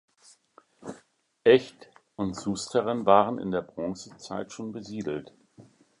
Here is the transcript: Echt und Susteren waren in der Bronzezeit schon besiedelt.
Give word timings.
Echt 1.43 1.91
und 2.15 2.35
Susteren 2.35 3.05
waren 3.05 3.37
in 3.37 3.51
der 3.51 3.61
Bronzezeit 3.61 4.51
schon 4.51 4.71
besiedelt. 4.71 5.31